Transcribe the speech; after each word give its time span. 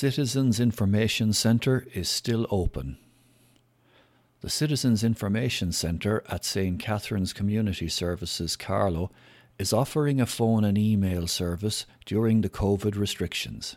Citizens 0.00 0.58
Information 0.58 1.34
Centre 1.34 1.86
is 1.92 2.08
still 2.08 2.46
open. 2.50 2.96
The 4.40 4.48
Citizens 4.48 5.04
Information 5.04 5.72
Centre 5.72 6.24
at 6.26 6.42
St 6.42 6.80
Catherine's 6.80 7.34
Community 7.34 7.86
Services, 7.86 8.56
Carlow, 8.56 9.10
is 9.58 9.74
offering 9.74 10.18
a 10.18 10.24
phone 10.24 10.64
and 10.64 10.78
email 10.78 11.26
service 11.26 11.84
during 12.06 12.40
the 12.40 12.48
COVID 12.48 12.96
restrictions. 12.96 13.76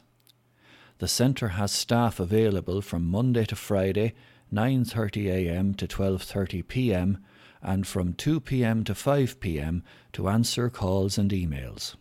The 0.99 1.09
centre 1.09 1.49
has 1.59 1.73
staff 1.73 2.21
available 2.21 2.81
from 2.81 3.05
Monday 3.05 3.43
to 3.43 3.57
Friday, 3.57 4.13
9:30 4.49 5.25
a.m. 5.25 5.73
to 5.73 5.87
12:30 5.87 6.65
p.m. 6.65 7.17
and 7.61 7.85
from 7.85 8.13
2 8.13 8.39
p.m. 8.39 8.85
to 8.85 8.95
5 8.95 9.41
p.m. 9.41 9.83
to 10.13 10.29
answer 10.29 10.69
calls 10.69 11.17
and 11.17 11.31
emails. 11.31 11.95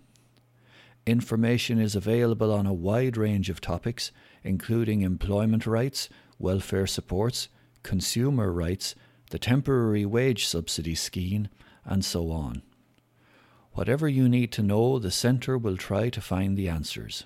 Information 1.06 1.80
is 1.80 1.96
available 1.96 2.52
on 2.52 2.64
a 2.64 2.72
wide 2.72 3.16
range 3.16 3.50
of 3.50 3.60
topics, 3.60 4.12
including 4.44 5.02
employment 5.02 5.66
rights, 5.66 6.08
welfare 6.38 6.86
supports, 6.86 7.48
consumer 7.82 8.52
rights, 8.52 8.94
the 9.30 9.38
temporary 9.38 10.06
wage 10.06 10.46
subsidy 10.46 10.94
scheme, 10.94 11.48
and 11.84 12.04
so 12.04 12.30
on. 12.30 12.62
Whatever 13.72 14.06
you 14.06 14.28
need 14.28 14.52
to 14.52 14.62
know, 14.62 14.98
the 14.98 15.10
Centre 15.10 15.58
will 15.58 15.76
try 15.76 16.08
to 16.10 16.20
find 16.20 16.56
the 16.56 16.68
answers. 16.68 17.24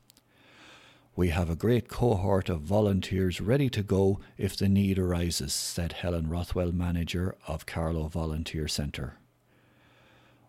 We 1.14 1.28
have 1.28 1.50
a 1.50 1.56
great 1.56 1.88
cohort 1.88 2.48
of 2.48 2.60
volunteers 2.60 3.40
ready 3.40 3.68
to 3.70 3.82
go 3.82 4.20
if 4.36 4.56
the 4.56 4.68
need 4.68 4.98
arises, 4.98 5.52
said 5.52 5.92
Helen 5.92 6.28
Rothwell, 6.28 6.72
manager 6.72 7.34
of 7.46 7.66
Carlow 7.66 8.06
Volunteer 8.06 8.68
Centre. 8.68 9.18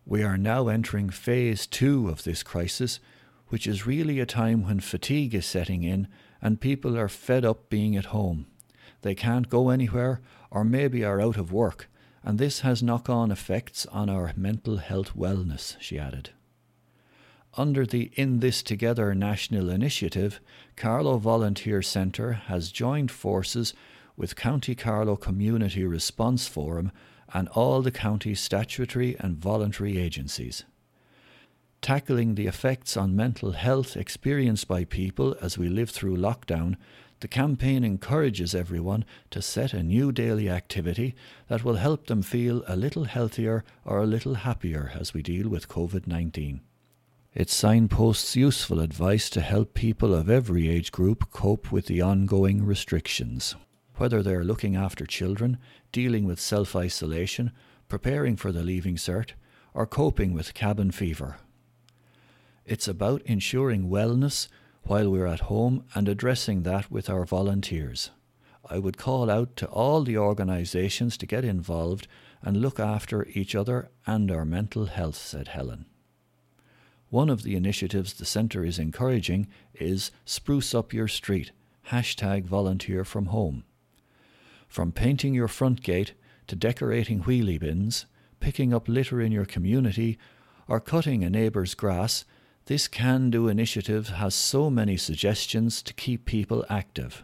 We 0.06 0.24
are 0.24 0.38
now 0.38 0.68
entering 0.68 1.10
phase 1.10 1.68
two 1.68 2.10
of 2.10 2.24
this 2.24 2.44
crisis, 2.44 3.00
which 3.48 3.68
is 3.68 3.88
really 3.88 4.20
a 4.20 4.26
time 4.26 4.64
when 4.64 4.80
fatigue 4.80 5.34
is 5.36 5.46
setting 5.46 5.84
in 5.84 6.08
and 6.42 6.62
people 6.62 6.98
are 6.98 7.10
fed 7.10 7.44
up 7.44 7.70
being 7.70 7.96
at 7.96 8.06
home. 8.06 8.46
They 9.02 9.16
can't 9.16 9.50
go 9.50 9.70
anywhere 9.70 10.22
or 10.52 10.64
maybe 10.64 11.04
are 11.04 11.22
out 11.22 11.38
of 11.38 11.52
work 11.52 11.89
and 12.24 12.38
this 12.38 12.62
has 12.62 12.84
knock 12.84 13.10
on 13.10 13.32
effects 13.32 13.86
on 13.88 14.10
our 14.10 14.34
mental 14.36 14.78
health 14.78 15.16
wellness, 15.16 15.76
she 15.80 15.98
added. 15.98 16.32
Under 17.56 17.86
the 17.86 18.12
In 18.14 18.40
This 18.40 18.62
Together 18.62 19.16
national 19.16 19.70
initiative, 19.70 20.40
Carlow 20.76 21.18
Volunteer 21.18 21.82
Centre 21.82 22.34
has 22.34 22.72
joined 22.72 23.10
forces 23.12 23.74
with 24.16 24.36
County 24.36 24.76
Carlow 24.76 25.16
Community 25.16 25.84
Response 25.84 26.48
Forum 26.48 26.92
and 27.34 27.48
all 27.50 27.82
the 27.82 27.92
county 27.92 28.36
statutory 28.36 29.16
and 29.20 29.38
voluntary 29.38 29.98
agencies. 29.98 30.64
Tackling 31.82 32.36
the 32.36 32.48
effects 32.48 32.98
on 32.98 33.16
mental 33.16 33.52
health 33.52 33.96
experienced 33.96 34.68
by 34.68 34.84
people 34.84 35.36
as 35.42 35.58
we 35.58 35.70
live 35.70 35.90
through 35.90 36.18
lockdown 36.18 36.76
the 37.22 37.28
campaign 37.28 37.84
encourages 37.84 38.56
everyone 38.56 39.04
to 39.30 39.42
set 39.42 39.74
a 39.74 39.84
new 39.84 40.12
daily 40.12 40.50
activity 40.50 41.16
that 41.48 41.64
will 41.64 41.76
help 41.76 42.08
them 42.08 42.22
feel 42.22 42.64
a 42.68 42.78
little 42.78 43.04
healthier 43.04 43.66
or 43.84 44.00
a 44.00 44.06
little 44.06 44.36
happier 44.36 44.92
as 44.96 45.14
we 45.14 45.22
deal 45.22 45.50
with 45.50 45.68
COVID 45.68 46.08
19. 46.08 46.62
It 47.34 47.50
signposts 47.50 48.36
useful 48.36 48.80
advice 48.80 49.30
to 49.32 49.42
help 49.42 49.74
people 49.74 50.16
of 50.16 50.30
every 50.30 50.70
age 50.70 50.92
group 50.92 51.30
cope 51.32 51.72
with 51.72 51.86
the 51.86 52.02
ongoing 52.02 52.66
restrictions, 52.66 53.56
whether 53.96 54.24
they're 54.24 54.44
looking 54.44 54.76
after 54.76 55.06
children, 55.06 55.58
dealing 55.92 56.26
with 56.26 56.40
self 56.40 56.76
isolation, 56.76 57.52
preparing 57.88 58.36
for 58.36 58.52
the 58.52 58.64
leaving 58.64 58.96
cert, 58.96 59.32
or 59.74 59.86
coping 59.86 60.34
with 60.34 60.54
cabin 60.54 60.90
fever. 60.90 61.38
It's 62.66 62.88
about 62.88 63.22
ensuring 63.24 63.90
wellness 63.90 64.48
while 64.84 65.10
we're 65.10 65.28
at 65.28 65.42
home 65.42 65.84
and 65.94 66.08
addressing 66.08 66.64
that 66.64 66.90
with 66.92 67.10
our 67.10 67.26
volunteers. 67.26 68.12
I 68.70 68.80
would 68.80 68.98
call 68.98 69.30
out 69.30 69.56
to 69.58 69.68
all 69.68 70.04
the 70.04 70.18
organisations 70.18 71.18
to 71.18 71.26
get 71.26 71.46
involved 71.46 72.08
and 72.42 72.58
look 72.58 72.80
after 72.80 73.26
each 73.34 73.56
other 73.56 73.90
and 74.06 74.32
our 74.32 74.46
mental 74.46 74.86
health, 74.86 75.16
said 75.16 75.50
Helen. 75.50 75.86
One 77.10 77.30
of 77.30 77.42
the 77.42 77.56
initiatives 77.56 78.14
the 78.14 78.26
centre 78.26 78.64
is 78.64 78.78
encouraging 78.78 79.48
is 79.74 80.12
Spruce 80.26 80.76
Up 80.76 80.94
Your 80.94 81.08
Street, 81.08 81.52
hashtag 81.90 82.46
volunteer 82.46 83.04
from 83.04 83.28
home. 83.28 83.64
From 84.68 84.92
painting 84.92 85.34
your 85.34 85.48
front 85.48 85.82
gate 85.82 86.14
to 86.48 86.56
decorating 86.56 87.24
wheelie 87.24 87.60
bins, 87.60 88.06
picking 88.40 88.74
up 88.74 88.88
litter 88.88 89.20
in 89.20 89.32
your 89.32 89.46
community, 89.46 90.20
or 90.68 90.80
cutting 90.80 91.24
a 91.24 91.30
neighbour's 91.30 91.74
grass, 91.74 92.26
this 92.70 92.88
can 92.88 93.32
do 93.32 93.48
initiative 93.48 94.10
has 94.10 94.36
so 94.36 94.70
many 94.70 94.96
suggestions 94.96 95.82
to 95.82 95.92
keep 95.92 96.24
people 96.26 96.64
active. 96.70 97.24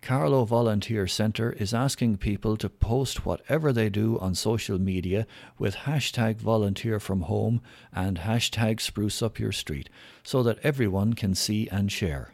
Carlow 0.00 0.44
Volunteer 0.44 1.08
Centre 1.08 1.50
is 1.54 1.74
asking 1.74 2.18
people 2.18 2.56
to 2.56 2.68
post 2.68 3.26
whatever 3.26 3.72
they 3.72 3.88
do 3.88 4.16
on 4.20 4.36
social 4.36 4.78
media 4.78 5.26
with 5.58 5.74
hashtag 5.74 6.36
volunteer 6.36 7.00
from 7.00 7.22
home 7.22 7.60
and 7.92 8.18
hashtag 8.18 8.80
spruce 8.80 9.22
up 9.22 9.40
your 9.40 9.50
street 9.50 9.88
so 10.22 10.44
that 10.44 10.60
everyone 10.62 11.14
can 11.14 11.34
see 11.34 11.66
and 11.72 11.90
share. 11.90 12.32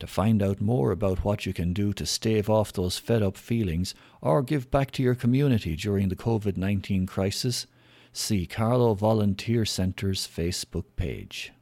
To 0.00 0.08
find 0.08 0.42
out 0.42 0.60
more 0.60 0.90
about 0.90 1.24
what 1.24 1.46
you 1.46 1.52
can 1.52 1.72
do 1.72 1.92
to 1.92 2.04
stave 2.04 2.50
off 2.50 2.72
those 2.72 2.98
fed 2.98 3.22
up 3.22 3.36
feelings 3.36 3.94
or 4.20 4.42
give 4.42 4.72
back 4.72 4.90
to 4.90 5.04
your 5.04 5.14
community 5.14 5.76
during 5.76 6.08
the 6.08 6.16
COVID 6.16 6.56
19 6.56 7.06
crisis, 7.06 7.68
see 8.18 8.46
Carlow 8.46 8.94
Volunteer 8.94 9.64
Centre's 9.64 10.26
Facebook 10.26 10.84
page. 10.96 11.52